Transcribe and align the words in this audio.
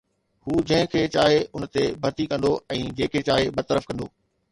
هو 0.45 0.53
جنهن 0.69 0.85
کي 0.93 1.01
چاهي 1.15 1.35
ان 1.57 1.65
تي 1.77 1.83
ڀرتي 2.05 2.25
ڪندو 2.31 2.51
۽ 2.79 2.81
جنهن 2.87 3.13
کي 3.17 3.23
چاهي 3.29 3.53
برطرف 3.59 3.87
ڪندو 3.93 4.09